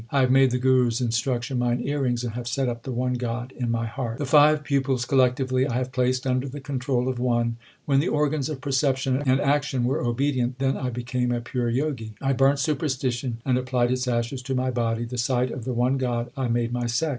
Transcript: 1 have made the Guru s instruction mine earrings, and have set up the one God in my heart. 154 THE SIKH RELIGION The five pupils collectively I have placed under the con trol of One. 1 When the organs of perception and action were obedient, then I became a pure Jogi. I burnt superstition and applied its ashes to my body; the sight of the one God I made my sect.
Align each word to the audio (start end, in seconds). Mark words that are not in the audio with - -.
1 0.09 0.21
have 0.23 0.31
made 0.31 0.49
the 0.49 0.57
Guru 0.57 0.87
s 0.87 0.99
instruction 0.99 1.59
mine 1.59 1.79
earrings, 1.85 2.23
and 2.23 2.33
have 2.33 2.47
set 2.47 2.67
up 2.67 2.81
the 2.81 2.91
one 2.91 3.13
God 3.13 3.51
in 3.55 3.69
my 3.69 3.85
heart. 3.85 4.17
154 4.17 4.17
THE 4.17 4.23
SIKH 4.23 4.41
RELIGION 4.41 4.55
The 4.57 4.59
five 4.59 4.63
pupils 4.65 5.05
collectively 5.45 5.67
I 5.67 5.73
have 5.77 5.91
placed 5.91 6.25
under 6.25 6.47
the 6.47 6.59
con 6.59 6.79
trol 6.79 7.07
of 7.07 7.19
One. 7.19 7.43
1 7.85 7.85
When 7.85 7.99
the 7.99 8.07
organs 8.07 8.49
of 8.49 8.61
perception 8.61 9.21
and 9.23 9.39
action 9.39 9.83
were 9.83 10.03
obedient, 10.03 10.57
then 10.57 10.75
I 10.75 10.89
became 10.89 11.31
a 11.31 11.39
pure 11.39 11.69
Jogi. 11.71 12.15
I 12.19 12.33
burnt 12.33 12.57
superstition 12.57 13.41
and 13.45 13.59
applied 13.59 13.91
its 13.91 14.07
ashes 14.07 14.41
to 14.41 14.55
my 14.55 14.71
body; 14.71 15.05
the 15.05 15.19
sight 15.19 15.51
of 15.51 15.65
the 15.65 15.73
one 15.73 15.97
God 15.99 16.31
I 16.35 16.47
made 16.47 16.73
my 16.73 16.87
sect. 16.87 17.09